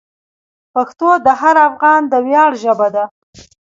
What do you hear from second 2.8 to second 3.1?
ده.